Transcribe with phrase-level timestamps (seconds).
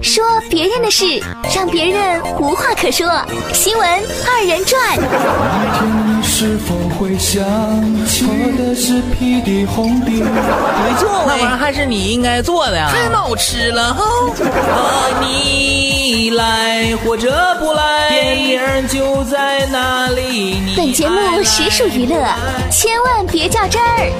[0.00, 1.04] 说别人的事，
[1.54, 3.06] 让别人无话可说。
[3.52, 3.88] 新闻
[4.26, 4.96] 二人转。
[4.96, 7.42] 你是否会想
[8.06, 9.02] 起我的是
[9.66, 10.10] 红的？
[10.10, 14.04] 没错，那玩意儿还是你应该做的呀，太好吃了哈！
[14.04, 20.74] 和你来或者不来，电影就在那里。
[20.76, 22.16] 本节目实属娱乐，
[22.70, 24.12] 千万别较真儿。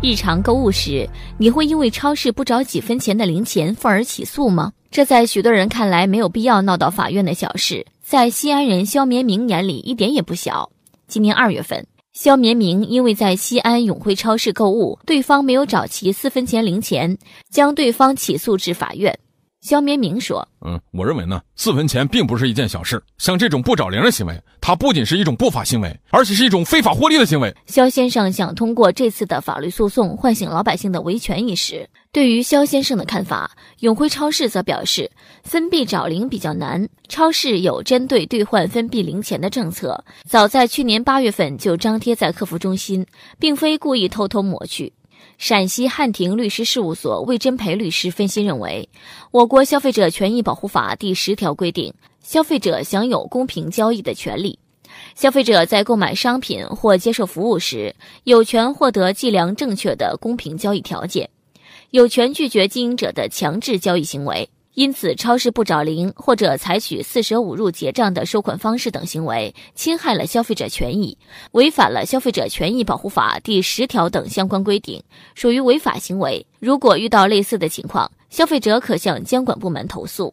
[0.00, 1.08] 日常购物时，
[1.38, 4.72] 你会因为超市不找几分钱的零钱，愤而起诉吗？
[4.92, 10.70] 这在许多人看来没有必要闹到法院的小事，在西安人肖绵明眼里一点也不小。
[11.08, 17.18] 今年二月份，肖绵明因为在西安永辉超市购物，对方没有找齐四分钱零钱，
[17.50, 19.18] 将对方起诉至法院。
[19.60, 23.02] 肖绵明说：“嗯，我认为呢，四分钱并不是一件小事。
[23.18, 31.88] 像这种不找零的行为，它不仅是一种不法行为，而且是一种非法获利的行为。”肖先生想通过这次的法律诉讼唤醒老百姓的维权意识。
[32.12, 35.10] 对于肖先生的看法，永辉超市则表示，
[35.42, 43.04] 分币找零比较难，超市有针对兑换分币零钱的政策，早在去年八月份就张贴在客服中心，
[43.40, 44.92] 并非故意偷偷抹去。
[45.36, 48.88] 陕西汉庭律师事务所魏真培律师分析认为，
[49.30, 54.58] 我国消费者权益保护法第十条规定，消费者享有公平交易的权利。
[55.14, 57.94] 消费者在购买商品或接受服务时，
[58.24, 61.28] 有权获得计量正确的公平交易条件，
[61.90, 64.48] 有权拒绝经营者的强制交易行为。
[64.78, 71.18] 因此，超市不找零或者采取四舍五入结账的收款方式等行为，侵害了消费者权益，
[71.50, 75.02] 违反了《消费者权益保护法》第十条等相关规定，
[75.34, 76.46] 属于违法行为。
[76.60, 80.32] 如果遇到类似的情况，消费者可向监管部门投诉。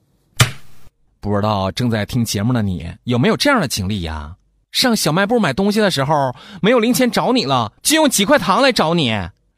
[1.19, 4.35] 不知道正在听节目的你有没有这样的经历呀？
[4.71, 9.11] 上小卖部买东西的时候，没有零钱找你了，就用几块糖来找你。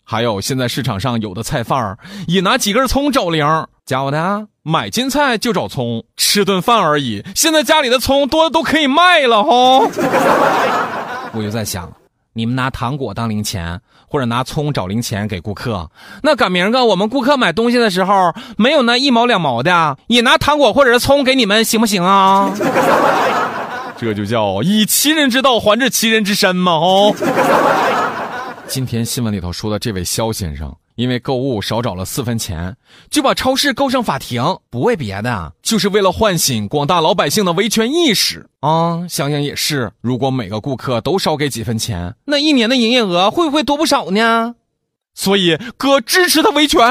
[0.05, 3.45] 还有现在市场上有的菜贩儿也拿几根葱找零，
[3.87, 4.45] 家伙的。
[4.63, 7.23] 买斤菜就找葱，吃顿饭而已。
[7.33, 9.49] 现在家里的葱多的都可以卖了哈。
[11.31, 11.89] 我就在想，
[12.33, 13.79] 你们拿糖果当零钱，
[14.09, 15.89] 或者拿葱找零钱给顾客，
[16.21, 22.51] 那赶明个我们顾客买东西的时候，没有那一毛两毛的，也拿糖果或者是葱给你们，行不行啊？
[23.97, 26.73] 这就叫以其人之道还治其人之身嘛！
[26.73, 27.15] 哦。
[28.67, 30.75] 今天新闻里头说的这位肖先生。
[30.97, 32.75] 因为购物少找了四分钱，
[33.11, 39.05] 就把超市告上法庭，不为别的，就是为了唤醒广大老百姓的维权意识啊！
[39.07, 44.55] 想想也是，如果每个顾客都少给几分钱，那一年的营业额会不会多不少呢？
[45.13, 46.81] 所以哥支持他维权。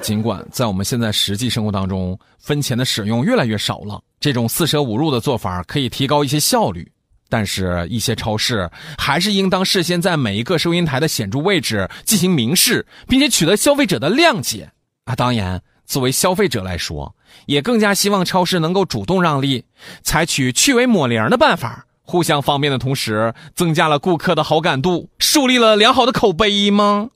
[0.00, 6.90] 尽管在我们现在实际生活当中，分钱的使用越来越少了，这种四舍五入的做法可以提高一些效率。
[7.32, 14.70] 但是，一些超市还是应当事先在每一个收银台的显著位置进行明示，并且取得消费者的谅解。
[15.06, 17.16] 啊，当然，作为消费者来说，
[17.46, 19.64] 也更加希望超市能够主动让利，
[20.02, 27.08] 采取去伪抹零的办法，互相方便的同时，增加了顾客的好感度，树立了良好的口碑吗？